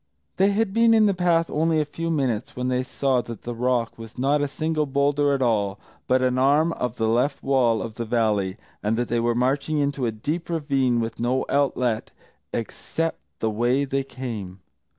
[0.37, 3.53] They had been in the path only a few minutes when they saw that the
[3.53, 7.83] rock was not a single boulder at all, but an arm of the left wall
[7.83, 12.09] of the valley, and that they were marching into a deep ravine with no outlet
[12.51, 14.61] except the way they came.